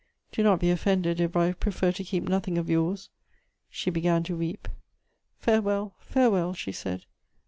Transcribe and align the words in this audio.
"Do 0.31 0.41
not 0.41 0.59
be 0.59 0.71
offended 0.71 1.19
if 1.21 1.35
I 1.35 1.53
prefer 1.53 1.91
to 1.91 2.03
keep 2.03 2.23
nothing 2.23 2.57
of 2.57 2.71
yours." 2.71 3.11
She 3.69 3.91
began 3.91 4.23
to 4.23 4.35
weep. 4.35 4.67
"Farewell, 5.37 5.93
farewell," 5.99 6.55
she 6.55 6.71
said. 6.71 7.05